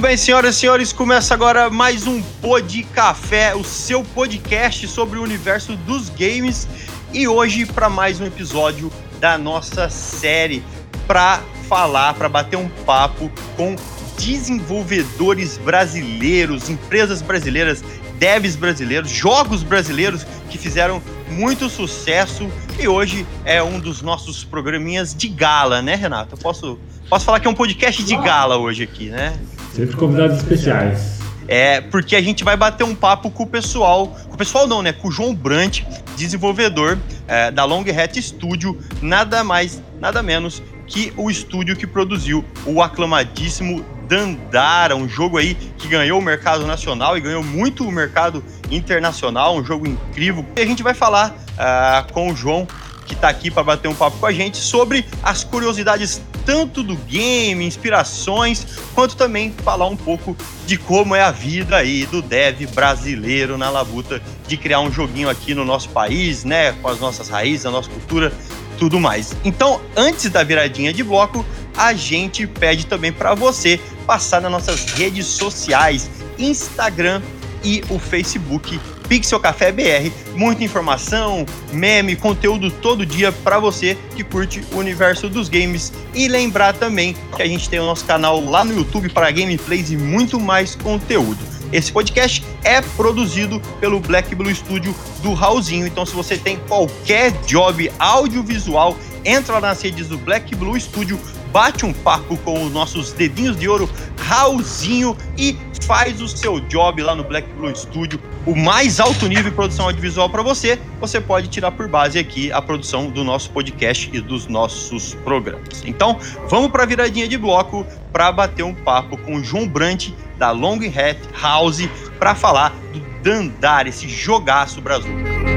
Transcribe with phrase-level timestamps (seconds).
[0.00, 5.18] Muito bem, senhoras e senhores, começa agora mais um Pod Café, o seu podcast sobre
[5.18, 6.66] o universo dos games.
[7.12, 10.64] E hoje para mais um episódio da nossa série
[11.06, 13.76] para falar, para bater um papo com
[14.18, 17.84] desenvolvedores brasileiros, empresas brasileiras,
[18.18, 25.14] devs brasileiros, jogos brasileiros que fizeram muito sucesso e hoje é um dos nossos programinhas
[25.14, 26.36] de gala, né, Renato?
[26.36, 29.38] Eu posso, posso falar que é um podcast de gala hoje aqui, né?
[29.74, 31.20] Sempre convidados especiais.
[31.48, 34.82] É, porque a gente vai bater um papo com o pessoal, com o pessoal não,
[34.82, 34.92] né?
[34.92, 35.82] Com o João Brant,
[36.16, 42.44] desenvolvedor é, da Long Hat Studio, nada mais, nada menos que o estúdio que produziu
[42.66, 47.92] o aclamadíssimo Dandara, um jogo aí que ganhou o mercado nacional e ganhou muito o
[47.92, 50.44] mercado internacional, um jogo incrível.
[50.56, 52.66] E a gente vai falar uh, com o João,
[53.06, 56.20] que está aqui para bater um papo com a gente, sobre as curiosidades
[56.50, 62.04] tanto do game, inspirações, quanto também falar um pouco de como é a vida aí
[62.06, 66.88] do dev brasileiro na labuta de criar um joguinho aqui no nosso país, né, com
[66.88, 68.32] as nossas raízes, a nossa cultura,
[68.76, 69.32] tudo mais.
[69.44, 74.86] Então, antes da viradinha de bloco, a gente pede também para você passar nas nossas
[74.86, 77.22] redes sociais, Instagram
[77.62, 80.08] e o Facebook Pixel Café BR.
[80.36, 85.92] Muita informação, meme, conteúdo todo dia para você que curte o universo dos games.
[86.14, 89.90] E lembrar também que a gente tem o nosso canal lá no YouTube para gameplays
[89.90, 91.40] e muito mais conteúdo.
[91.72, 95.88] Esse podcast é produzido pelo Black Blue Studio do Raulzinho.
[95.88, 101.18] Então, se você tem qualquer job audiovisual, entra nas redes do Black Blue Studio,
[101.52, 103.88] bate um papo com os nossos dedinhos de ouro,
[104.18, 109.44] Raulzinho, e faz o seu job lá no Black Blue Studio, o mais alto nível
[109.44, 110.78] de produção audiovisual para você.
[111.00, 115.82] Você pode tirar por base aqui a produção do nosso podcast e dos nossos programas.
[115.84, 116.18] Então,
[116.48, 120.50] vamos para a viradinha de bloco para bater um papo com o João Brant da
[120.50, 121.88] Long Hat House
[122.18, 125.49] para falar do Dandar, esse jogaço Brasil.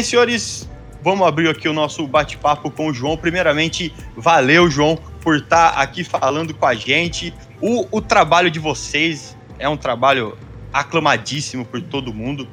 [0.00, 0.66] Bem, senhores,
[1.02, 3.18] vamos abrir aqui o nosso bate-papo com o João.
[3.18, 7.34] Primeiramente, valeu, João, por estar aqui falando com a gente.
[7.60, 10.38] O, o trabalho de vocês é um trabalho
[10.72, 12.48] aclamadíssimo por todo mundo.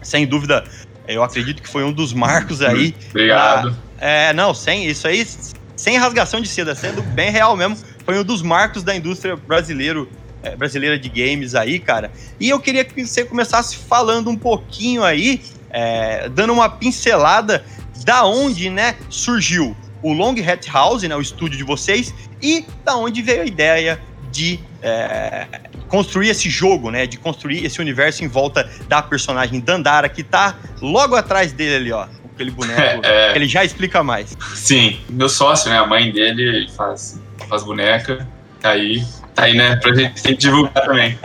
[0.00, 0.62] Sem dúvida,
[1.08, 2.94] eu acredito que foi um dos marcos aí.
[3.10, 3.76] Obrigado.
[3.98, 5.26] é, não, sem isso aí,
[5.74, 10.08] sem rasgação de seda, sendo bem real mesmo, foi um dos marcos da indústria brasileiro,
[10.40, 12.12] é, brasileira de games aí, cara.
[12.38, 17.64] E eu queria que você começasse falando um pouquinho aí, é, dando uma pincelada
[18.04, 22.96] da onde, né, surgiu o Long Hat House, né, o estúdio de vocês, e da
[22.96, 24.00] onde veio a ideia
[24.30, 25.46] de é,
[25.88, 27.06] construir esse jogo, né?
[27.06, 31.92] De construir esse universo em volta da personagem Dandara, que tá logo atrás dele ali,
[31.92, 32.06] ó.
[32.34, 33.02] Aquele boneco.
[33.06, 33.34] É.
[33.34, 34.36] Ele já explica mais.
[34.54, 35.78] Sim, meu sócio, né?
[35.78, 38.26] A mãe dele faz, faz boneca.
[38.60, 39.04] Tá aí.
[39.36, 39.76] Tá aí, né?
[39.76, 41.18] Pra gente sempre divulgar também.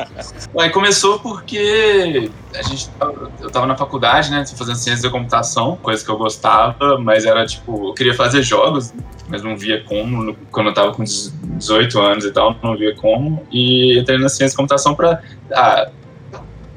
[0.60, 2.90] Aí começou porque a gente
[3.40, 4.46] eu tava na faculdade, né?
[4.46, 8.94] Fazendo ciência da computação, coisa que eu gostava, mas era tipo, eu queria fazer jogos,
[9.30, 10.36] mas não via como.
[10.52, 13.48] Quando eu tava com 18 anos e tal, não via como.
[13.50, 15.22] E entrei na ciência da computação pra.
[15.54, 15.90] Ah,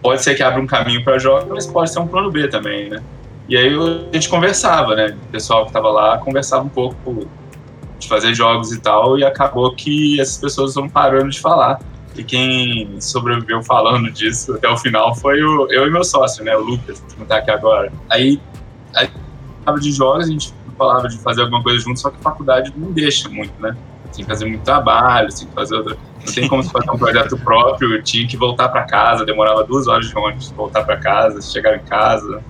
[0.00, 2.88] pode ser que abra um caminho pra jogos, mas pode ser um plano B também,
[2.88, 3.02] né?
[3.48, 5.16] E aí a gente conversava, né?
[5.28, 7.28] O pessoal que tava lá conversava um pouco
[7.98, 11.80] de fazer jogos e tal, e acabou que essas pessoas vão parando de falar.
[12.16, 16.56] E quem sobreviveu falando disso até o final foi o, eu e meu sócio, né?
[16.56, 17.92] O Lucas, que tá aqui agora.
[18.08, 18.40] Aí,
[18.94, 19.08] aí
[19.64, 22.72] falava de jogos, a gente falava de fazer alguma coisa junto, só que a faculdade
[22.76, 23.76] não deixa muito, né?
[24.14, 25.96] Tem que fazer muito trabalho, tem que fazer outra...
[26.24, 30.08] Não tem como fazer um projeto próprio, tinha que voltar para casa, demorava duas horas
[30.08, 32.42] de ônibus voltar para casa, chegar em casa.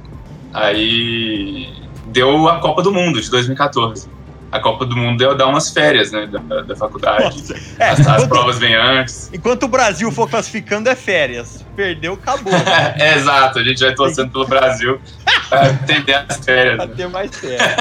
[0.52, 1.72] Aí
[2.06, 4.08] deu a Copa do Mundo de 2014.
[4.54, 7.24] A Copa do Mundo deu dar umas férias, né, da, da faculdade.
[7.24, 9.28] Nossa, é, As, as enquanto, provas vêm antes.
[9.34, 11.66] enquanto o Brasil for classificando, é férias.
[11.74, 12.52] Perdeu, acabou.
[12.96, 15.00] É, exato, a gente vai torcendo pelo Brasil
[15.48, 16.76] pra entender as férias.
[16.76, 16.94] Pra né?
[16.96, 17.76] ter mais férias.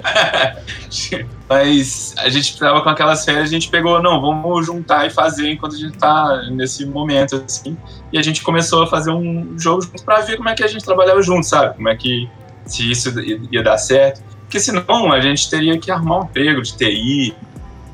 [1.47, 5.51] Mas a gente tava com aquelas férias, a gente pegou, não, vamos juntar e fazer
[5.51, 7.77] enquanto a gente tá nesse momento, assim.
[8.11, 10.67] E a gente começou a fazer um jogo junto pra ver como é que a
[10.67, 11.75] gente trabalhava junto, sabe?
[11.75, 12.27] Como é que
[12.65, 13.13] se isso
[13.51, 17.33] ia dar certo, porque senão a gente teria que arrumar um emprego de TI,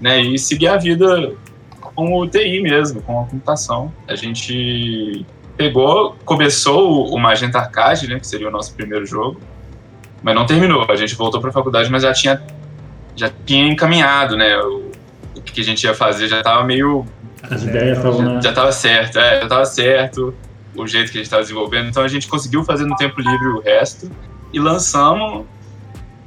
[0.01, 1.31] né, e seguir a vida
[1.95, 3.93] com o TI mesmo, com a computação.
[4.05, 5.25] A gente
[5.55, 9.39] pegou, começou o Magenta Arcade, né, que seria o nosso primeiro jogo,
[10.21, 10.85] mas não terminou.
[10.89, 12.43] A gente voltou para a faculdade, mas já tinha
[13.15, 14.91] já tinha encaminhado, né, o,
[15.37, 17.05] o que a gente ia fazer, já estava meio
[17.41, 20.35] as ideias estavam já estava certo, é, já estava certo
[20.75, 21.87] o jeito que a gente estava desenvolvendo.
[21.87, 24.11] Então a gente conseguiu fazer no tempo livre o resto
[24.51, 25.45] e lançamos.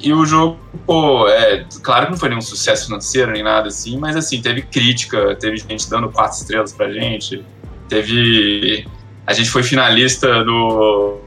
[0.02, 3.96] E o jogo, pô, é, claro que não foi nenhum sucesso financeiro nem nada assim,
[3.96, 7.44] mas assim, teve crítica, teve gente dando quatro estrelas pra gente,
[7.88, 8.84] teve.
[9.24, 11.20] A gente foi finalista no,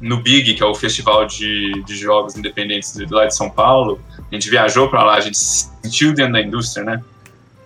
[0.00, 4.00] no Big, que é o festival de, de jogos independentes lá de São Paulo.
[4.30, 7.02] A gente viajou para lá, a gente se sentiu dentro da indústria, né?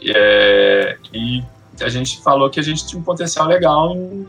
[0.01, 1.45] E, é, e
[1.81, 4.27] a gente falou que a gente tinha um potencial legal e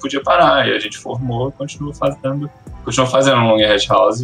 [0.00, 0.66] podia parar.
[0.68, 2.50] E a gente formou continuou fazendo,
[2.84, 4.22] continuou fazendo Long Red House.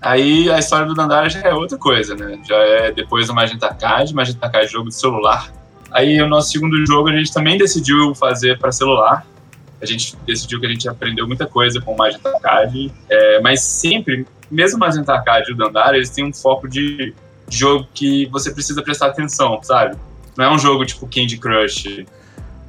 [0.00, 2.40] Aí a história do Dandara já é outra coisa, né?
[2.46, 5.52] Já é depois do Magenta Arcade, Magenta Arcade é jogo de celular.
[5.90, 9.26] Aí o nosso segundo jogo a gente também decidiu fazer para celular.
[9.80, 13.60] A gente decidiu que a gente aprendeu muita coisa com o Magenta Arcade, é, mas
[13.60, 17.14] sempre, mesmo o Magenta Arcade e o Dandara, eles têm um foco de
[17.48, 19.96] jogo que você precisa prestar atenção, sabe?
[20.36, 22.06] Não é um jogo tipo Candy Crush.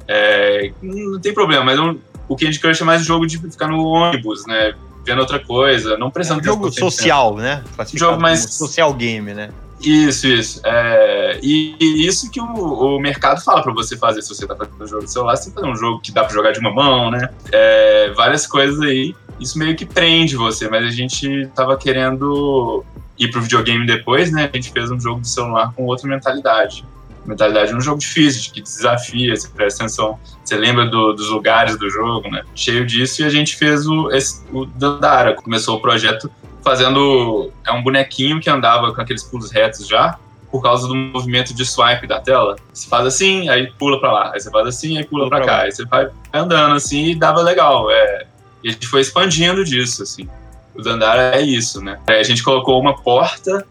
[0.08, 1.98] É, não tem problema, mas é um,
[2.28, 4.74] o Candy Crush é mais um jogo de ficar no ônibus, né?
[5.04, 7.64] Vendo outra coisa, não prestando é um jogo social, né?
[7.94, 9.50] Jogo mais social game, né?
[9.80, 10.60] Isso, isso.
[10.64, 14.54] É, e, e, isso que o, o mercado fala para você fazer se você tá
[14.54, 16.52] fazendo um jogo de celular, você tem que fazer um jogo que dá para jogar
[16.52, 17.30] de uma mão, né?
[17.50, 19.14] É, várias coisas aí.
[19.38, 22.84] Isso meio que prende você, mas a gente tava querendo
[23.18, 24.50] ir pro videogame depois, né?
[24.52, 26.84] A gente fez um jogo de celular com outra mentalidade
[27.24, 31.88] mentalidade num jogo difícil, que desafia, você presta atenção, você lembra do, dos lugares do
[31.88, 32.42] jogo, né?
[32.54, 35.34] Cheio disso, e a gente fez o, esse, o Dandara.
[35.34, 36.30] Começou o projeto
[36.62, 37.50] fazendo.
[37.66, 40.18] É um bonequinho que andava com aqueles pulos retos já,
[40.50, 42.56] por causa do movimento de swipe da tela.
[42.72, 44.32] Você faz assim, aí pula para lá.
[44.34, 45.56] Aí você faz assim, aí pula, pula para cá.
[45.58, 45.62] Lá.
[45.62, 47.90] Aí você vai andando assim e dava legal.
[47.90, 48.26] É,
[48.62, 50.28] e a gente foi expandindo disso, assim.
[50.74, 51.98] O Dandara é isso, né?
[52.06, 53.66] Aí a gente colocou uma porta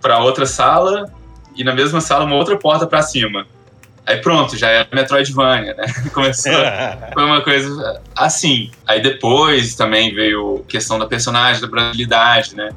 [0.00, 1.10] para outra sala
[1.54, 3.46] e na mesma sala uma outra porta para cima.
[4.06, 5.86] Aí pronto, já era Metroidvania, né?
[6.12, 6.52] Começou.
[7.14, 8.70] foi uma coisa assim.
[8.86, 12.70] Aí depois também veio a questão da personagem, da brasilidade, né?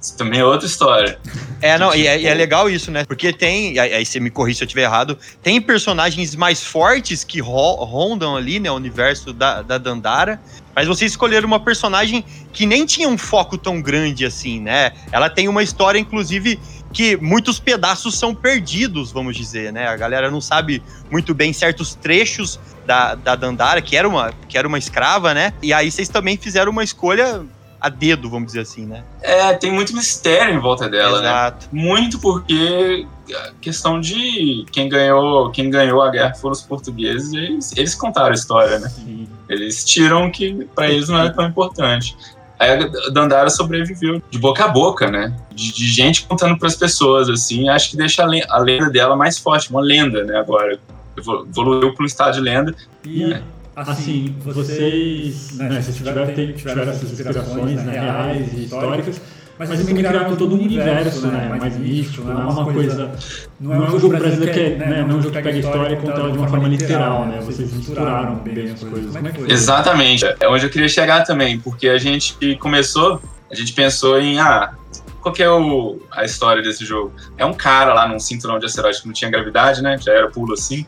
[0.00, 1.18] Isso também é outra história.
[1.60, 3.04] É, não, e é, e é, legal isso, né?
[3.04, 7.38] Porque tem, aí você me corrija se eu estiver errado, tem personagens mais fortes que
[7.38, 10.40] ro rondam ali, né, o universo da, da Dandara,
[10.74, 14.92] mas vocês escolheram uma personagem que nem tinha um foco tão grande assim, né?
[15.12, 16.58] Ela tem uma história, inclusive,
[16.92, 19.86] que muitos pedaços são perdidos, vamos dizer, né?
[19.86, 24.58] A galera não sabe muito bem certos trechos da, da Dandara, que era, uma, que
[24.58, 25.52] era uma escrava, né?
[25.62, 27.44] E aí vocês também fizeram uma escolha
[27.80, 29.02] a dedo, vamos dizer assim, né?
[29.22, 31.28] É, tem muito mistério em volta dela, né?
[31.28, 31.68] Exato.
[31.72, 31.82] né?
[31.82, 37.72] Muito porque a questão de quem ganhou, quem ganhou a guerra foram os portugueses, eles,
[37.76, 38.88] eles contaram a história, né?
[38.88, 39.28] Sim.
[39.48, 42.16] Eles tiram que para eles não era tão importante.
[42.60, 45.34] Aí a Dandara sobreviveu de boca a boca, né?
[45.50, 47.70] De, de gente contando para as pessoas, assim.
[47.70, 50.38] Acho que deixa a lenda dela mais forte, uma lenda, né?
[50.38, 50.78] Agora
[51.16, 52.74] evoluiu para um estado de lenda.
[53.02, 53.42] E, né?
[53.74, 59.20] assim, vocês, né, vocês tiveram, tiveram essas inspirações né, reais e históricas,
[59.60, 63.12] mas vocês também criaram todo um universo né, né mais místico, não é uma coisa.
[63.60, 65.60] Não é um jogo brasileiro que é, né, não é um jogo que pega a
[65.60, 67.42] história e conta ela de uma forma literal, né?
[67.42, 69.14] Vocês misturaram bem as coisas.
[69.14, 69.52] Como é que foi?
[69.52, 70.24] Exatamente.
[70.40, 74.72] É onde eu queria chegar também, porque a gente começou, a gente pensou em, ah,
[75.20, 77.12] qual que é o, a história desse jogo?
[77.36, 79.98] É um cara lá num cinturão de asteroide que não tinha gravidade, né?
[79.98, 80.86] Já era pulo assim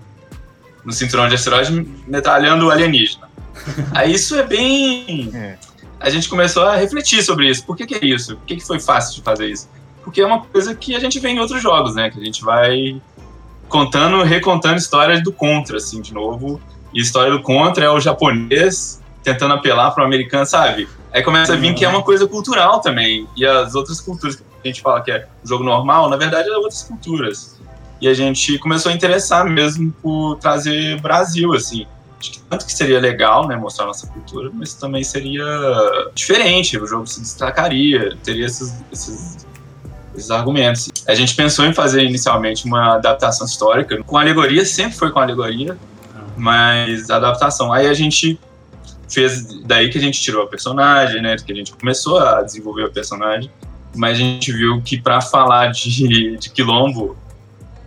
[0.83, 3.29] no cinturão de asteroide metralhando o alienígena.
[3.93, 5.31] Aí isso é bem.
[5.35, 5.59] É.
[6.03, 7.65] A gente começou a refletir sobre isso.
[7.65, 8.37] Por que, que é isso?
[8.37, 9.69] Por que, que foi fácil de fazer isso?
[10.03, 12.11] Porque é uma coisa que a gente vê em outros jogos, né?
[12.11, 13.01] Que a gente vai
[13.69, 16.61] contando, recontando histórias do Contra, assim, de novo.
[16.93, 20.89] E a história do Contra é o japonês tentando apelar para o americano, sabe?
[21.13, 23.29] Aí começa a vir que é uma coisa cultural também.
[23.37, 26.57] E as outras culturas que a gente fala que é jogo normal, na verdade, é
[26.57, 27.61] outras culturas.
[28.01, 31.87] E a gente começou a interessar mesmo por trazer Brasil, assim.
[32.49, 35.45] Tanto que seria legal, né, mostrar nossa cultura, mas também seria
[36.15, 39.47] diferente, o jogo se destacaria, teria esses, esses,
[40.15, 40.89] esses argumentos.
[41.07, 45.77] A gente pensou em fazer inicialmente uma adaptação histórica, com alegoria, sempre foi com alegoria,
[46.37, 47.73] mas adaptação.
[47.73, 48.39] Aí a gente
[49.09, 52.85] fez, daí que a gente tirou a personagem, né, que a gente começou a desenvolver
[52.85, 53.51] o personagem,
[53.95, 57.17] mas a gente viu que para falar de, de quilombo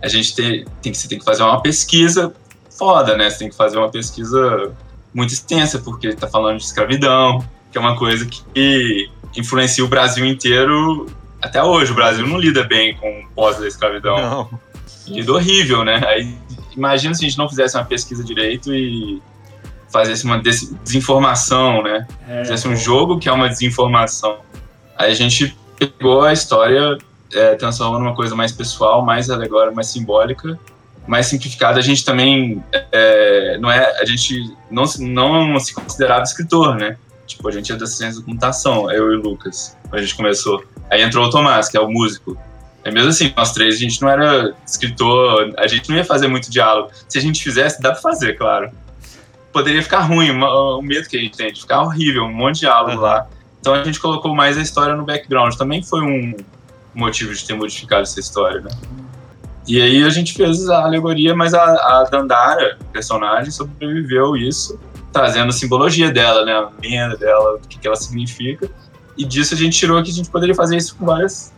[0.02, 2.32] a gente tem, tem, você tem que fazer uma pesquisa
[2.78, 3.30] foda, né?
[3.30, 4.72] Você tem que fazer uma pesquisa
[5.14, 9.88] muito extensa, porque ele tá falando de escravidão, que é uma coisa que influencia o
[9.88, 11.06] Brasil inteiro
[11.40, 11.92] até hoje.
[11.92, 14.16] O Brasil não lida bem com o pós da escravidão.
[14.16, 14.60] Não.
[15.06, 16.02] Lida horrível, né?
[16.06, 16.34] Aí
[16.76, 19.22] imagina se a gente não fizesse uma pesquisa direito e
[19.90, 22.06] fizesse uma desinformação, né?
[22.28, 24.38] É, fizesse um jogo que é uma desinformação.
[24.96, 26.98] Aí a gente pegou a história,
[27.32, 30.58] é, transformou numa coisa mais pessoal, mais alegórica, mais simbólica,
[31.06, 31.78] mais simplificada.
[31.78, 36.96] A gente também é, não é, a gente não, não se considerava escritor, né?
[37.26, 40.14] Tipo, a gente é da ciência da computação, eu e o Lucas, quando a gente
[40.14, 40.64] começou.
[40.90, 42.38] Aí entrou o Tomás, que é o músico.
[42.84, 46.28] É mesmo assim, nós três, a gente não era escritor, a gente não ia fazer
[46.28, 46.90] muito diálogo.
[47.08, 48.70] Se a gente fizesse, dá pra fazer, claro.
[49.52, 52.60] Poderia ficar ruim, o medo que a gente tem de ficar horrível, um monte de
[52.60, 53.00] diálogo uhum.
[53.00, 53.26] lá.
[53.60, 55.54] Então a gente colocou mais a história no background.
[55.56, 56.36] Também foi um
[56.94, 58.70] motivo de ter modificado essa história, né?
[59.66, 64.78] E aí a gente fez a alegoria, mas a, a Dandara, personagem, sobreviveu isso,
[65.12, 66.52] trazendo a simbologia dela, né?
[66.52, 68.70] A lenda dela, o que, que ela significa.
[69.18, 71.52] E disso a gente tirou que a gente poderia fazer isso com várias,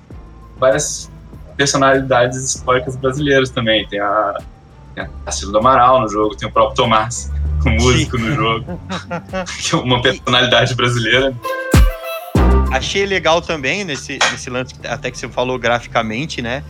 [0.58, 1.10] várias
[1.56, 3.86] personalidades históricas brasileiras também.
[3.88, 4.38] Tem a,
[4.94, 7.30] tem a do Amaral no jogo, tem o próprio Tomás,
[7.66, 8.80] o músico no jogo,
[9.60, 11.34] que é uma personalidade brasileira.
[12.70, 16.62] Achei legal também nesse, nesse lance, até que você falou graficamente, né?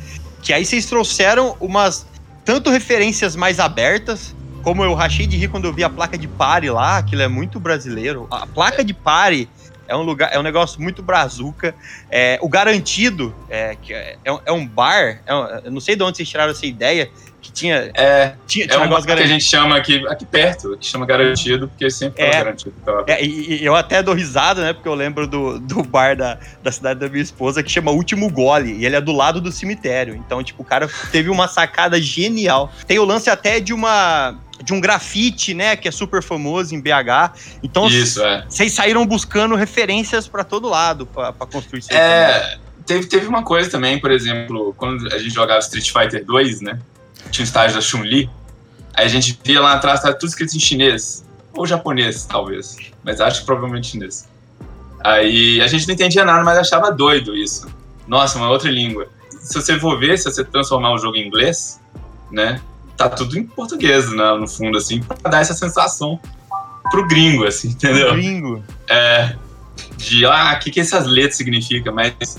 [0.42, 2.06] Que aí vocês trouxeram umas
[2.44, 6.26] tanto referências mais abertas, como eu rachei de rir quando eu vi a placa de
[6.26, 8.26] pare lá, aquilo é muito brasileiro.
[8.30, 9.48] A placa de pare
[9.86, 11.74] é um lugar, é um negócio muito brazuca.
[12.10, 16.02] É, o Garantido, é, que é, é um bar, é um, eu não sei de
[16.02, 17.10] onde vocês tiraram essa ideia,
[17.48, 17.90] que tinha.
[17.94, 21.66] É, tinha, tinha é um, que a gente chama aqui, aqui perto, que chama Garantido,
[21.68, 22.74] porque sempre é, garantido.
[22.84, 23.04] Tá?
[23.06, 24.72] É, e, e, eu até dou risada, né?
[24.72, 28.30] Porque eu lembro do, do bar da, da cidade da minha esposa que chama Último
[28.30, 30.14] Gole, e ele é do lado do cemitério.
[30.14, 32.70] Então, tipo, o cara teve uma sacada genial.
[32.86, 36.80] Tem o lance até de uma de um grafite, né, que é super famoso em
[36.80, 37.32] BH.
[37.62, 38.44] Então, Isso, é.
[38.48, 41.92] vocês saíram buscando referências para todo lado para construir isso.
[41.92, 46.60] É, teve, teve uma coisa também, por exemplo, quando a gente jogava Street Fighter 2,
[46.60, 46.80] né?
[47.30, 48.30] Tinha o estágio da Chun-Li.
[48.94, 51.24] Aí a gente via lá atrás, tá tudo escrito em chinês.
[51.54, 52.76] Ou japonês, talvez.
[53.04, 54.28] Mas acho que provavelmente chinês.
[55.04, 57.68] Aí a gente não entendia nada, mas achava doido isso.
[58.06, 59.08] Nossa, uma outra língua.
[59.40, 61.80] Se você for ver, se você transformar o jogo em inglês,
[62.30, 62.60] né?
[62.98, 66.20] tá tudo em português, né, no fundo, assim, pra dar essa sensação
[66.90, 68.12] pro gringo, assim, entendeu?
[68.12, 68.62] Gringo.
[68.90, 69.36] É.
[69.96, 72.36] De, ah, o que, que essas letras significam, mas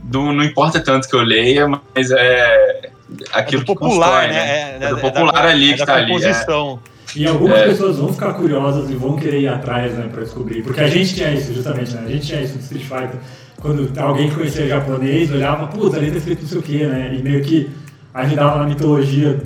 [0.00, 2.90] do, não importa tanto que eu leia, mas é
[3.32, 4.32] aquilo é que popular, constrói, né?
[4.32, 4.78] né?
[4.80, 6.12] É, é, do popular da, ali que tá ali.
[6.24, 6.78] É.
[7.14, 7.68] E algumas é.
[7.68, 10.62] pessoas vão ficar curiosas e vão querer ir atrás, né, pra descobrir.
[10.62, 12.02] Porque a gente tinha isso, justamente, né?
[12.06, 13.20] A gente tinha isso no Street Fighter.
[13.60, 17.14] Quando alguém conhecia japonês, olhava, putz, ali tá escrito não sei o quê, né?
[17.16, 17.70] E meio que
[18.14, 19.40] ajudava na mitologia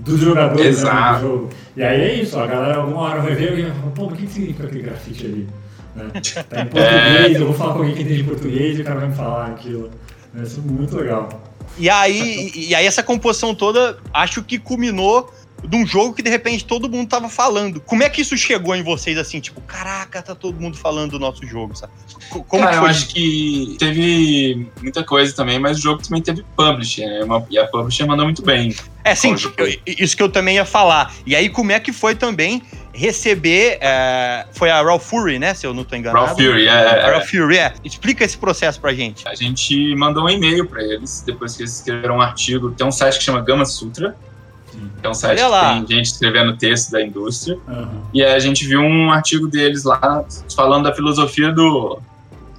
[0.00, 1.50] dos jogadores né, do jogo.
[1.76, 4.12] E aí é isso, a galera alguma hora vai ver e vai falar, pô, o
[4.12, 5.48] que, que significa aquele grafite ali?
[5.96, 6.10] Né?
[6.48, 9.08] Tá em português, eu vou falar com alguém que entende português e o cara vai
[9.08, 9.90] me falar aquilo.
[10.42, 11.28] Isso é muito legal.
[11.78, 15.32] E aí, e aí essa composição toda, acho que culminou
[15.66, 17.80] de um jogo que de repente todo mundo tava falando.
[17.80, 21.18] Como é que isso chegou em vocês assim, tipo, caraca, tá todo mundo falando do
[21.18, 21.92] nosso jogo, sabe?
[22.30, 27.06] Como Cara, eu acho que teve muita coisa também, mas o jogo também teve publisher,
[27.06, 27.24] né?
[27.24, 28.74] Uma, e a publisher mandou muito bem.
[29.02, 31.14] É, sim, eu, isso que eu também ia falar.
[31.26, 32.62] E aí, como é que foi também
[32.98, 33.78] receber.
[33.80, 35.54] É, foi a Raw Fury, né?
[35.54, 36.26] Se eu não tô enganado.
[36.26, 36.70] Raw Fury, é.
[36.70, 37.72] é Raw Fury, é.
[37.84, 39.26] Explica esse processo pra gente.
[39.28, 42.70] A gente mandou um e-mail pra eles, depois que eles escreveram um artigo.
[42.72, 44.16] Tem um site que chama Gama Sutra
[45.02, 47.58] é um site que tem gente escrevendo texto da indústria.
[47.66, 48.02] Uhum.
[48.12, 50.24] E a gente viu um artigo deles lá
[50.54, 52.00] falando da filosofia do,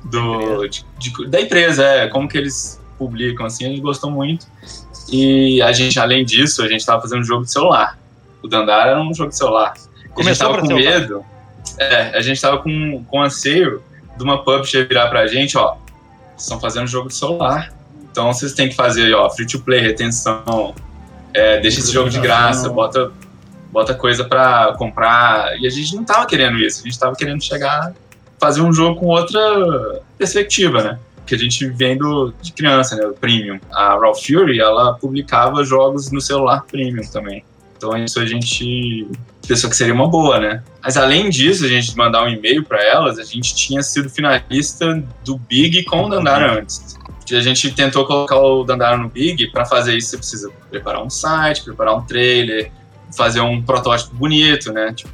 [0.03, 4.47] do de, de, da empresa, é, como que eles publicam, assim, a gente gostou muito.
[5.11, 7.97] E a gente, além disso, a gente estava fazendo um jogo de celular.
[8.41, 9.73] O Dandara era um jogo de celular.
[10.19, 11.25] A gente estava com medo,
[11.77, 13.81] é, a gente estava com, com anseio
[14.17, 15.77] de uma publisher virar pra gente, ó,
[16.37, 17.73] estão fazendo um jogo de celular.
[18.11, 20.73] Então vocês têm que fazer, ó, free to play, retenção,
[21.33, 23.11] é, deixa esse jogo de graça, bota,
[23.71, 25.57] bota coisa para comprar.
[25.59, 27.93] E a gente não tava querendo isso, a gente tava querendo chegar,
[28.39, 30.99] fazer um jogo com outra perspectiva, né?
[31.25, 33.05] Que a gente vem do, de criança, né?
[33.05, 33.59] O Premium.
[33.71, 37.43] A Raw Fury, ela publicava jogos no celular Premium também.
[37.79, 39.07] Então isso a gente
[39.47, 40.61] pensou que seria uma boa, né?
[40.83, 45.01] Mas além disso, a gente mandar um e-mail para elas, a gente tinha sido finalista
[45.23, 46.99] do Big com o Dandara antes
[47.35, 51.09] a gente tentou colocar o Dandara no Big, para fazer isso você precisa preparar um
[51.09, 52.71] site, preparar um trailer,
[53.15, 54.93] fazer um protótipo bonito, né?
[54.93, 55.11] Tipo,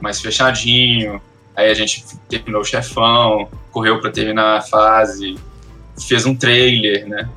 [0.00, 1.20] mais fechadinho.
[1.56, 5.36] Aí a gente terminou o chefão, correu para terminar a fase,
[6.06, 7.28] fez um trailer, né?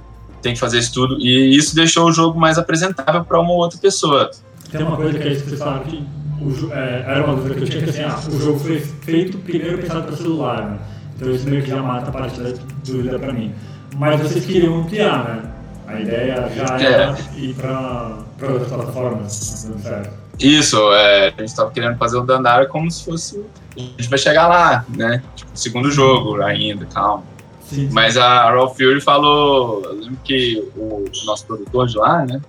[0.41, 1.19] Tem que fazer isso tudo.
[1.19, 4.29] E isso deixou o jogo mais apresentável para uma outra pessoa.
[4.71, 6.07] Tem uma coisa que é isso que vocês falaram que
[6.41, 9.37] o, é, era uma dúvida que eu tinha, que assim, ah, o jogo foi feito
[9.39, 10.79] primeiro pensado para celular, né?
[11.15, 12.53] Então isso meio que já mata a parte da
[12.85, 13.53] dúvida para mim.
[13.97, 15.51] Mas vocês queriam ampliar, né?
[15.87, 16.83] A ideia já é.
[16.83, 17.39] era é.
[17.39, 19.33] ir para outras plataformas,
[19.81, 20.21] certo?
[20.39, 23.43] Isso, é, a gente estava querendo fazer o Dandara como se fosse.
[23.77, 25.21] A gente vai chegar lá, né?
[25.35, 27.23] Tipo, segundo jogo ainda, calma.
[27.61, 27.89] Sim.
[27.91, 29.83] Mas a Raw Fury falou.
[29.85, 32.41] Eu lembro que o nosso produtor de lá, né?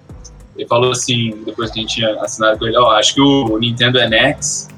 [0.56, 3.20] Ele falou assim, depois que a gente tinha assinado com ele: Ó, oh, acho que
[3.20, 4.68] o Nintendo NX,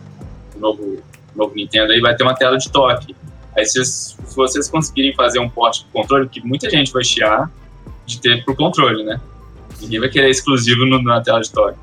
[0.55, 1.03] o novo,
[1.35, 3.15] novo Nintendo aí, vai ter uma tela de toque.
[3.57, 7.51] Aí, se, se vocês conseguirem fazer um porte do controle, que muita gente vai chiar
[8.07, 9.21] de ter pro controle, né?
[9.81, 11.79] Ninguém vai querer exclusivo no, na tela de toque.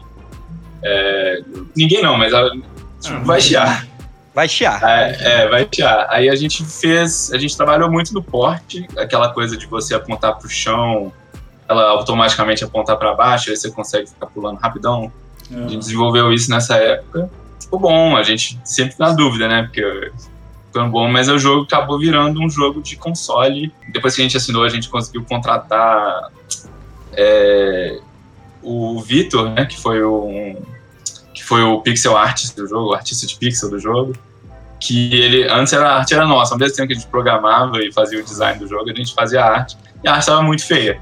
[0.83, 1.41] É,
[1.75, 3.87] ninguém não, mas a, tipo, ah, vai chiar.
[4.33, 4.81] Vai chiar.
[4.83, 6.07] É, é, vai chiar.
[6.09, 10.37] Aí a gente fez, a gente trabalhou muito no porte, aquela coisa de você apontar
[10.37, 11.11] pro chão,
[11.71, 15.11] ela automaticamente apontar para baixo, aí você consegue ficar pulando rapidão.
[15.51, 15.55] É.
[15.55, 17.29] A gente desenvolveu isso nessa época.
[17.59, 19.63] Ficou bom, a gente sempre na dúvida, né?
[19.63, 20.11] Porque
[20.67, 23.73] ficou bom, mas o jogo acabou virando um jogo de console.
[23.89, 26.29] Depois que a gente assinou, a gente conseguiu contratar
[27.13, 27.99] é,
[28.61, 29.65] o Vitor, né?
[29.65, 30.55] Que foi um
[31.33, 34.13] que foi o pixel artist do jogo, o artista de pixel do jogo,
[34.79, 37.83] que ele antes era, a arte era nossa, ao mesmo tempo que a gente programava
[37.83, 40.41] e fazia o design do jogo, a gente fazia a arte, e a arte estava
[40.41, 40.99] muito feia.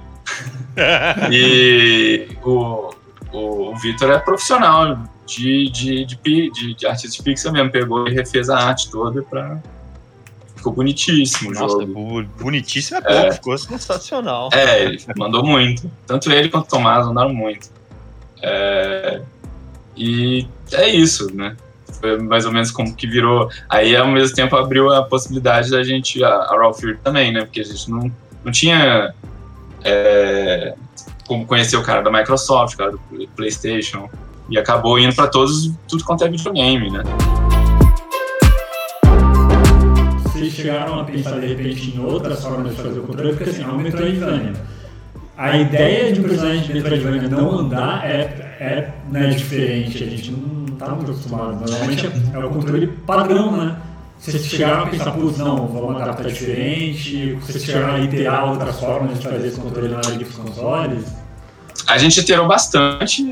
[1.32, 2.92] E o,
[3.32, 8.08] o, o Vitor é profissional de, de, de, de, de artista de pixel mesmo, pegou
[8.08, 9.60] e refez a arte toda para
[10.56, 12.24] ficou bonitíssimo o Nossa, jogo.
[12.40, 13.32] bonitíssimo é pouco, é.
[13.32, 14.50] ficou sensacional.
[14.54, 15.90] É, ele mandou muito.
[16.06, 17.70] Tanto ele quanto o Tomás mandaram muito.
[18.42, 19.22] É,
[19.96, 21.56] e é isso, né?
[22.00, 23.50] Foi mais ou menos como que virou.
[23.68, 27.42] Aí, ao mesmo tempo, abriu a possibilidade da gente, a, a Raw Fury também, né?
[27.42, 28.12] Porque a gente não,
[28.44, 29.14] não tinha
[29.84, 30.74] é,
[31.28, 33.00] como conhecer o cara da Microsoft, o cara do
[33.36, 34.10] PlayStation,
[34.50, 37.04] e acabou indo para todos, tudo quanto é videogame, né?
[40.24, 43.64] Vocês chegaram a pensar de repente em outras formas de fazer o controle, porque assim,
[43.64, 44.54] é uma Metroidvania
[45.40, 50.32] a ideia de um personagem de Metroidvania não andar é, é né, diferente, a gente
[50.32, 51.62] não está muito acostumado.
[51.62, 53.78] Normalmente é, é o controle padrão, né?
[54.20, 59.20] Vocês chegaram a pensar, putz, não, vamos adaptar diferente, vocês chegaram a iterar outras formas
[59.20, 61.06] de fazer esse controle na área dos consoles?
[61.88, 63.24] A gente iterou bastante,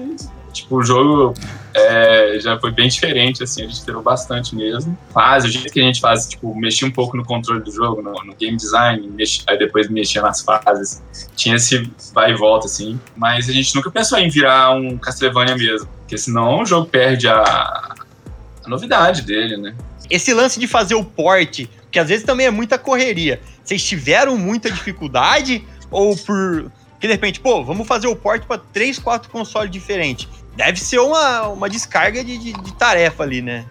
[0.57, 1.35] Tipo, o jogo
[1.73, 4.97] é, já foi bem diferente, assim, a gente teve bastante mesmo.
[5.13, 8.01] Faz, o jeito que a gente faz, tipo, mexia um pouco no controle do jogo,
[8.01, 11.03] no, no game design, mex, aí depois mexia nas fases.
[11.35, 12.99] Tinha esse vai e volta, assim.
[13.15, 17.27] Mas a gente nunca pensou em virar um Castlevania mesmo, porque senão o jogo perde
[17.27, 19.75] a, a novidade dele, né?
[20.09, 23.41] Esse lance de fazer o porte, que às vezes também é muita correria.
[23.63, 28.57] Vocês tiveram muita dificuldade ou por que de repente, pô, vamos fazer o porte para
[28.57, 33.65] três, quatro consoles diferentes deve ser uma, uma descarga de, de, de tarefa ali, né?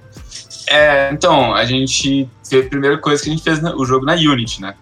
[0.68, 2.29] É, então, a gente.
[2.46, 4.75] A primeira coisa que a gente fez o jogo na Unity, né?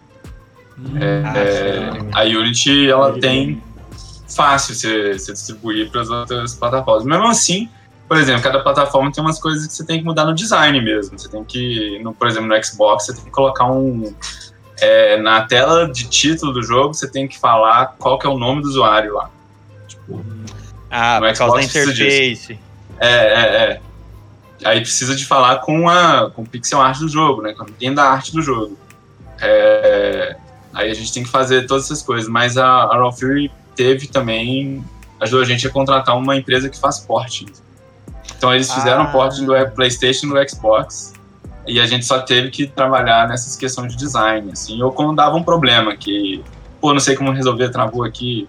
[0.78, 3.62] Hum, é, ah, é, a Unity, ela tem
[4.28, 7.04] fácil você, você distribuir para as outras plataformas.
[7.04, 7.68] Mesmo assim,
[8.14, 11.18] por exemplo, cada plataforma tem umas coisas que você tem que mudar no design mesmo.
[11.18, 14.14] Você tem que, no, por exemplo, no Xbox, você tem que colocar um.
[14.80, 18.38] É, na tela de título do jogo, você tem que falar qual que é o
[18.38, 19.30] nome do usuário lá.
[19.88, 20.24] Tipo,
[20.90, 22.56] ah, no por causa da interface.
[23.00, 23.80] É, é, é.
[24.64, 27.52] Aí precisa de falar com a com o pixel art do jogo, né?
[27.52, 28.78] Com a da arte do jogo.
[29.40, 30.36] É,
[30.72, 32.28] aí a gente tem que fazer todas essas coisas.
[32.28, 34.84] Mas a, a Raw Fury teve também
[35.18, 37.63] ajudou a gente a contratar uma empresa que faz porting.
[38.44, 39.06] Então eles fizeram ah.
[39.06, 41.14] porting do PlayStation e do Xbox
[41.66, 44.82] e a gente só teve que trabalhar nessas questões de design, assim.
[44.82, 46.44] Ou quando dava um problema que,
[46.78, 48.46] pô, não sei como resolver, travou aqui,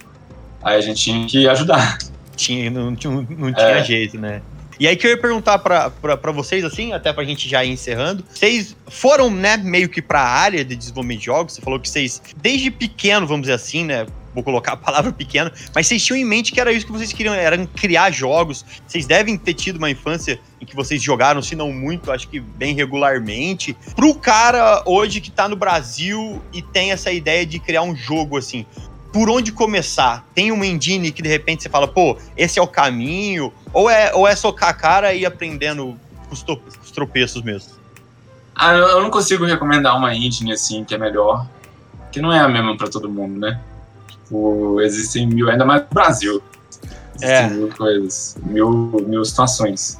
[0.61, 1.97] aí a gente tinha que ajudar
[2.35, 3.83] tinha, não, não, não tinha é.
[3.85, 4.41] jeito, né?
[4.77, 7.63] E aí que eu ia perguntar pra, pra, pra vocês, assim, até pra gente já
[7.63, 8.25] ir encerrando.
[8.29, 11.53] Vocês foram, né, meio que pra área de desenvolvimento de jogos.
[11.53, 14.05] Você falou que vocês, desde pequeno, vamos dizer assim, né?
[14.35, 17.13] Vou colocar a palavra pequeno, mas vocês tinham em mente que era isso que vocês
[17.13, 18.65] queriam, era criar jogos.
[18.85, 22.41] Vocês devem ter tido uma infância em que vocês jogaram, se não muito, acho que
[22.41, 23.75] bem regularmente.
[23.95, 28.37] Pro cara hoje que tá no Brasil e tem essa ideia de criar um jogo
[28.37, 28.65] assim,
[29.13, 30.27] por onde começar?
[30.35, 33.53] Tem uma engine que de repente você fala, pô, esse é o caminho?
[33.71, 35.97] Ou é, ou é socar a cara e ir aprendendo
[36.29, 36.43] os,
[36.83, 37.71] os tropeços mesmo?
[38.53, 41.47] Ah, eu não consigo recomendar uma engine assim que é melhor,
[42.11, 43.61] que não é a mesma para todo mundo, né?
[44.07, 46.41] Tipo, existem mil, ainda mais no Brasil.
[47.15, 47.49] Existem é.
[47.49, 48.71] mil coisas, mil,
[49.07, 49.99] mil situações.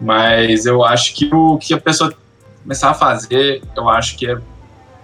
[0.00, 2.14] Mas eu acho que o que a pessoa
[2.62, 4.38] começar a fazer, eu acho que é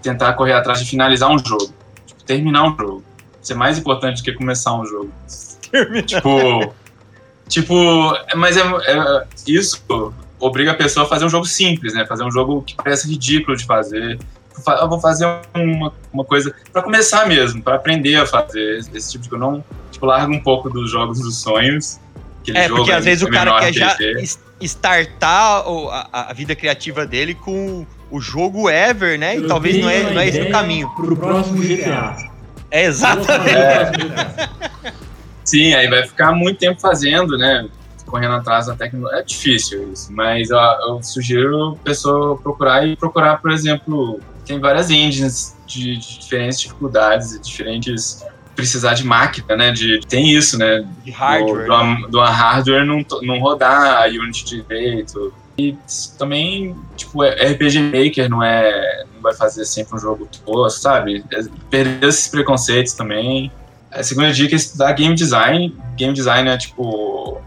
[0.03, 1.73] tentar correr atrás de finalizar um jogo.
[2.07, 3.03] Tipo, terminar um jogo
[3.47, 5.11] ser mais importante do que começar um jogo.
[6.05, 6.75] tipo.
[7.49, 9.81] Tipo, mas é, é, isso
[10.41, 12.05] obriga a pessoa a fazer um jogo simples, né?
[12.05, 14.19] Fazer um jogo que parece ridículo de fazer,
[14.81, 19.25] eu vou fazer uma, uma coisa para começar mesmo, para aprender a fazer esse tipo
[19.25, 19.45] de coisa.
[19.45, 22.01] Não, tipo, larga um pouco dos jogos dos sonhos.
[22.55, 23.97] É, porque às vezes o cara quer já
[24.61, 25.65] startar
[26.13, 29.37] a, a vida criativa dele com o jogo ever, né?
[29.37, 30.89] E eu talvez não é, não é esse o caminho.
[30.91, 32.17] Pro próximo GTA.
[32.71, 33.51] É exatamente.
[33.51, 34.93] É.
[35.45, 37.69] Sim, aí vai ficar muito tempo fazendo, né?
[38.07, 39.21] Correndo atrás da tecnologia.
[39.21, 44.61] É difícil isso, mas ó, eu sugiro a pessoa procurar e procurar, por exemplo, tem
[44.61, 48.25] várias engines de, de diferentes dificuldades e diferentes
[48.57, 49.71] precisar de máquina, né?
[49.71, 50.85] De, tem isso, né?
[51.05, 51.67] De hardware.
[51.67, 55.33] Do, do, do hardware não, não rodar a Unity direito.
[55.59, 55.77] E
[56.19, 59.05] também, tipo, RPG Maker não é.
[59.15, 61.25] não vai fazer sempre um jogo todo, sabe?
[61.33, 63.53] É, perder esses preconceitos também.
[63.91, 65.77] A segunda dica é estudar game design.
[65.97, 67.41] Game design é tipo.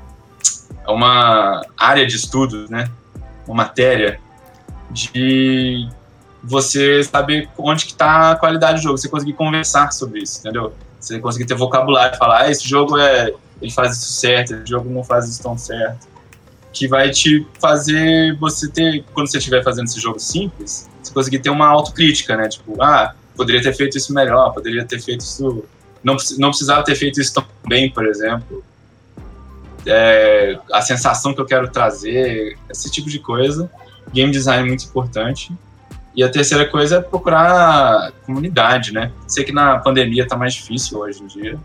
[0.87, 2.89] É uma área de estudo, né?
[3.47, 4.19] Uma matéria
[4.91, 5.87] de
[6.43, 10.73] você saber onde que tá a qualidade do jogo, você conseguir conversar sobre isso, entendeu?
[10.99, 14.89] Você conseguir ter vocabulário, falar, ah, esse jogo é, ele faz isso certo, esse jogo
[14.89, 16.07] não faz isso tão certo.
[16.71, 21.39] Que vai te fazer você ter, quando você estiver fazendo esse jogo simples, você conseguir
[21.39, 22.47] ter uma autocrítica, né?
[22.47, 25.63] Tipo, ah, poderia ter feito isso melhor, poderia ter feito isso.
[26.03, 28.63] Não, não precisava ter feito isso tão bem, por exemplo.
[29.85, 33.69] É, a sensação que eu quero trazer, esse tipo de coisa.
[34.13, 35.51] Game design é muito importante.
[36.15, 39.11] E a terceira coisa é procurar comunidade, né?
[39.27, 41.59] Sei que na pandemia tá mais difícil hoje em dia,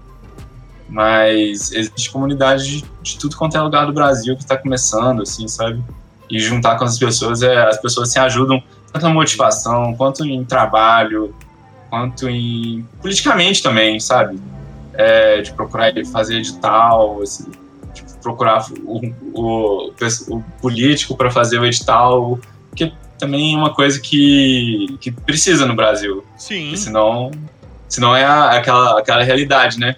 [0.89, 5.49] mas existe comunidade de, de tudo quanto é lugar do Brasil que está começando, assim,
[5.49, 5.83] sabe?
[6.31, 10.45] E juntar com as pessoas, é, as pessoas se ajudam tanto na motivação, quanto em
[10.45, 11.35] trabalho,
[11.91, 14.39] quanto em politicamente também, sabe?
[14.93, 17.51] É, de procurar fazer edital, assim,
[18.23, 19.01] procurar o,
[19.35, 19.93] o,
[20.29, 22.39] o político para fazer o edital,
[22.71, 26.25] porque também é uma coisa que, que precisa no Brasil.
[26.37, 26.65] Sim.
[26.65, 27.31] Porque senão,
[27.89, 29.97] senão é a, aquela, aquela realidade, né?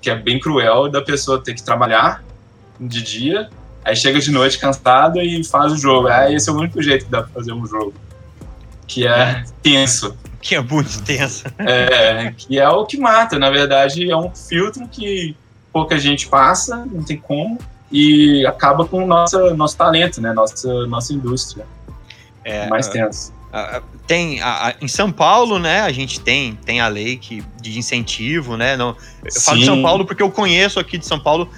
[0.00, 2.22] Que é bem cruel da pessoa ter que trabalhar
[2.78, 3.50] de dia,
[3.84, 6.08] aí chega de noite cansado e faz o jogo.
[6.08, 7.94] É, esse é o único jeito que dá pra fazer um jogo.
[8.86, 10.16] Que é tenso.
[10.40, 11.44] Que é muito tenso.
[11.58, 13.38] É, que é o que mata.
[13.38, 15.36] Na verdade, é um filtro que
[15.72, 17.58] pouca gente passa, não tem como,
[17.92, 20.32] e acaba com o nosso, nosso talento, né?
[20.32, 21.66] Nossa, nossa indústria.
[22.44, 23.32] É, mais ah, tenso.
[23.50, 25.80] Uh, tem a, a, em São Paulo, né?
[25.80, 28.76] A gente tem tem a lei que, de incentivo, né?
[28.76, 29.40] Não, eu Sim.
[29.40, 31.48] falo de São Paulo porque eu conheço aqui de São Paulo.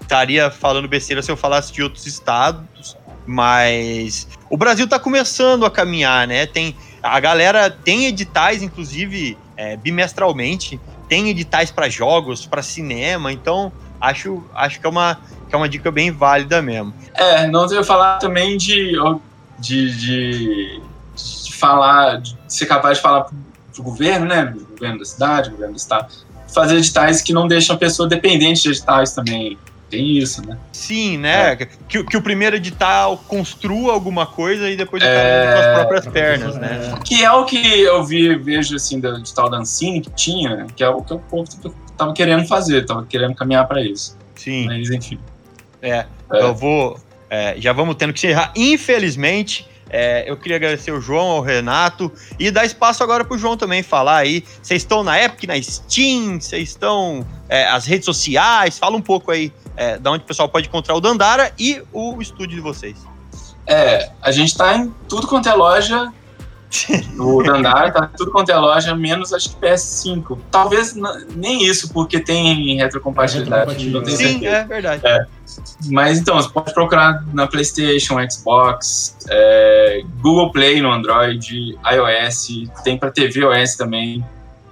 [0.00, 5.70] Estaria falando besteira se eu falasse de outros estados, mas o Brasil está começando a
[5.70, 6.44] caminhar, né?
[6.44, 13.32] Tem a galera tem editais, inclusive é, bimestralmente, tem editais para jogos, para cinema.
[13.32, 16.92] Então acho acho que é uma que é uma dica bem válida mesmo.
[17.14, 18.98] É, não eu falar também de
[19.58, 20.80] de, de,
[21.14, 23.34] de falar, de ser capaz de falar para
[23.78, 24.54] o governo, né?
[24.56, 26.12] O governo da cidade, o governo do estado,
[26.52, 29.58] fazer editais que não deixam a pessoa dependente de editais também.
[29.92, 30.56] Tem isso, né?
[30.72, 31.52] Sim, né?
[31.52, 31.56] É.
[31.56, 35.52] Que, que o primeiro edital construa alguma coisa e depois o cara é...
[35.52, 36.94] com as próprias pernas, né?
[37.04, 40.82] Que é o que eu vi, vejo assim, do edital da Ancine que tinha, que
[40.82, 41.46] é o que o povo
[41.94, 44.16] tava querendo fazer, tava querendo caminhar para isso.
[44.34, 44.64] Sim.
[44.64, 45.18] Mas enfim.
[45.82, 46.06] É, é.
[46.30, 46.98] eu vou
[47.32, 49.66] é, já vamos tendo que encerrar, infelizmente.
[49.88, 53.56] É, eu queria agradecer o João, ao Renato e dar espaço agora para o João
[53.56, 54.44] também falar aí.
[54.62, 58.78] Vocês estão na Epic, na Steam, vocês estão é, as redes sociais.
[58.78, 62.20] Fala um pouco aí é, da onde o pessoal pode encontrar o Dandara e o
[62.20, 62.98] estúdio de vocês.
[63.66, 66.12] É, a gente está em tudo quanto é loja
[67.18, 70.38] o Dandara tá tudo quanto é loja, menos acho que PS5.
[70.50, 70.94] Talvez
[71.34, 73.90] nem isso, porque tem retrocompatibilidade.
[73.90, 74.56] Não Sim, certeza.
[74.56, 75.06] é verdade.
[75.06, 75.26] É.
[75.90, 82.96] Mas então, você pode procurar na PlayStation, Xbox, é, Google Play no Android, iOS, tem
[82.96, 84.24] para TV OS também,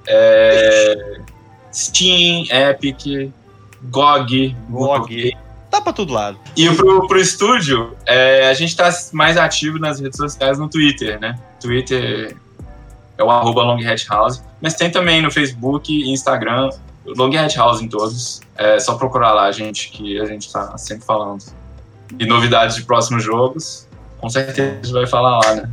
[0.06, 1.20] é,
[1.72, 3.32] Steam, Epic,
[3.84, 5.36] GOG, GOG.
[5.70, 6.38] Tá pra todo lado.
[6.56, 11.20] E pro, pro estúdio, é, a gente tá mais ativo nas redes sociais no Twitter,
[11.20, 11.38] né?
[11.60, 12.36] Twitter
[13.18, 13.62] é o arroba
[14.08, 16.70] House, mas tem também no Facebook e Instagram,
[17.04, 18.40] Longhead House em todos.
[18.56, 21.44] É só procurar lá, gente, que a gente tá sempre falando.
[22.18, 23.86] E novidades de próximos jogos,
[24.18, 25.70] com certeza vai falar lá, né?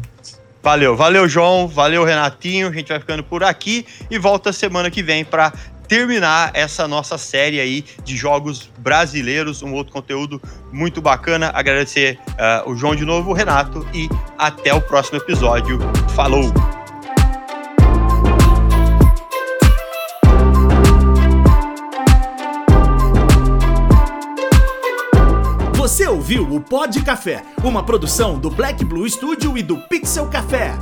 [0.62, 2.68] Valeu, valeu, João, valeu, Renatinho.
[2.68, 5.54] A gente vai ficando por aqui e volta semana que vem para
[5.88, 11.52] terminar essa nossa série aí de jogos brasileiros, um outro conteúdo muito bacana.
[11.54, 15.80] Agradecer uh, o João de novo, o Renato e até o próximo episódio.
[16.16, 16.54] Falou!
[25.76, 30.76] Você ouviu o Pod Café, uma produção do Black Blue Studio e do Pixel Café.